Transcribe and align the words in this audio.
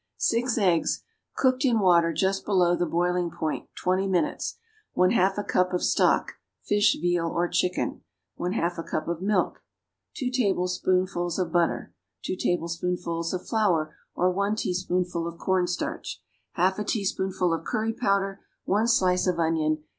6 0.17 0.57
eggs, 0.57 1.03
cooked, 1.35 1.63
in 1.63 1.77
water 1.77 2.11
just 2.11 2.43
below 2.43 2.75
the 2.75 2.87
boiling 2.87 3.29
point, 3.29 3.67
20 3.75 4.07
minutes. 4.07 4.57
1/2 4.97 5.37
a 5.37 5.43
cup 5.43 5.73
of 5.73 5.83
stock 5.83 6.31
(fish, 6.63 6.97
veal 6.99 7.27
or 7.27 7.47
chicken). 7.47 8.01
1/2 8.39 8.79
a 8.79 8.83
cup 8.83 9.07
of 9.07 9.21
milk. 9.21 9.61
2 10.15 10.31
tablespoonfuls 10.31 11.37
of 11.37 11.51
butter. 11.51 11.93
2 12.23 12.35
tablespoonfuls 12.35 13.31
of 13.31 13.47
flour, 13.47 13.95
or 14.15 14.31
1 14.31 14.55
teaspoonful 14.55 15.27
of 15.27 15.37
cornstarch. 15.37 16.19
1/2 16.57 16.79
a 16.79 16.83
teaspoonful 16.83 17.53
of 17.53 17.63
curry 17.63 17.93
powder. 17.93 18.41
1 18.65 18.87
slice 18.87 19.27
of 19.27 19.37
onion. 19.37 19.83